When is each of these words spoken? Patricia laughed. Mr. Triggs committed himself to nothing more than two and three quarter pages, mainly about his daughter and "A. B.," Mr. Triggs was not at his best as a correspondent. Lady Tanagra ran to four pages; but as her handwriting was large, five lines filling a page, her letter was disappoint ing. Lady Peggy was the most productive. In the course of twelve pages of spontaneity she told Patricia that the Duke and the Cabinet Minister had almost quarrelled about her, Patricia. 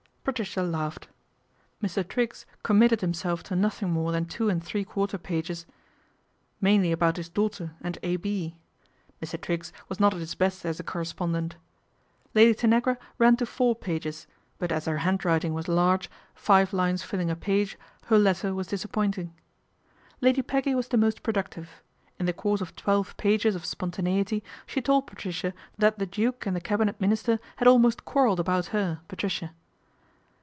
Patricia 0.23 0.61
laughed. 0.61 1.07
Mr. 1.83 2.07
Triggs 2.07 2.45
committed 2.61 3.01
himself 3.01 3.41
to 3.41 3.55
nothing 3.55 3.89
more 3.89 4.11
than 4.11 4.25
two 4.25 4.49
and 4.49 4.63
three 4.63 4.85
quarter 4.85 5.17
pages, 5.17 5.65
mainly 6.61 6.91
about 6.91 7.17
his 7.17 7.27
daughter 7.27 7.73
and 7.81 7.97
"A. 8.03 8.17
B.," 8.17 8.55
Mr. 9.19 9.41
Triggs 9.41 9.73
was 9.89 9.99
not 9.99 10.13
at 10.13 10.19
his 10.19 10.35
best 10.35 10.63
as 10.63 10.79
a 10.79 10.83
correspondent. 10.83 11.55
Lady 12.35 12.53
Tanagra 12.53 12.99
ran 13.17 13.35
to 13.37 13.47
four 13.47 13.75
pages; 13.75 14.27
but 14.59 14.71
as 14.71 14.85
her 14.85 14.97
handwriting 14.99 15.55
was 15.55 15.67
large, 15.67 16.07
five 16.35 16.71
lines 16.71 17.01
filling 17.01 17.31
a 17.31 17.35
page, 17.35 17.75
her 18.05 18.19
letter 18.19 18.53
was 18.53 18.67
disappoint 18.67 19.17
ing. 19.17 19.33
Lady 20.21 20.43
Peggy 20.43 20.75
was 20.75 20.89
the 20.89 20.97
most 20.97 21.23
productive. 21.23 21.81
In 22.19 22.27
the 22.27 22.31
course 22.31 22.61
of 22.61 22.75
twelve 22.75 23.17
pages 23.17 23.55
of 23.55 23.65
spontaneity 23.65 24.43
she 24.67 24.81
told 24.83 25.07
Patricia 25.07 25.51
that 25.79 25.97
the 25.97 26.05
Duke 26.05 26.45
and 26.45 26.55
the 26.55 26.61
Cabinet 26.61 27.01
Minister 27.01 27.39
had 27.55 27.67
almost 27.67 28.05
quarrelled 28.05 28.39
about 28.39 28.67
her, 28.67 29.01
Patricia. 29.07 29.53